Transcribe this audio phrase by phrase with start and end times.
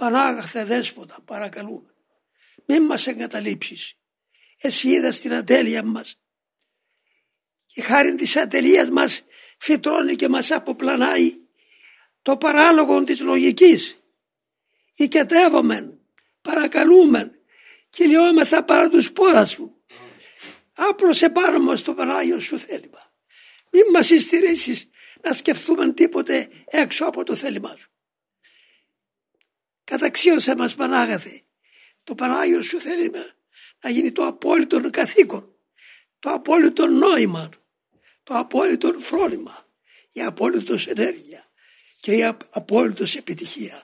[0.00, 1.94] Πανάγαθε δέσποτα παρακαλούμε.
[2.66, 3.94] Μην μας εγκαταλείψεις.
[4.60, 6.20] Εσύ είδα την ατέλεια μας.
[7.66, 9.24] Και χάρη της ατελείας μας
[9.58, 11.36] φυτρώνει και μας αποπλανάει
[12.22, 14.02] το παράλογο της λογικής.
[14.94, 16.00] Οικετεύομεν,
[16.42, 17.32] παρακαλούμεν,
[17.90, 19.82] κυλιόμεθα παρά τους πόδας σου.
[20.74, 23.12] Άπλωσε πάνω μας το Πανάγιο σου θέλημα.
[23.70, 24.88] Μην μας ειστηρήσεις
[25.22, 27.90] να σκεφτούμε τίποτε έξω από το θέλημά σου.
[29.90, 31.42] Καταξίωσε μας Πανάγαθε.
[32.04, 33.26] Το Πανάγιο σου θέλημα
[33.80, 35.54] να γίνει το απόλυτο καθήκον,
[36.18, 37.48] το απόλυτο νόημα,
[38.22, 39.66] το απόλυτο φρόνημα,
[40.12, 41.44] η απόλυτος ενέργεια
[42.00, 43.82] και η απόλυτος επιτυχία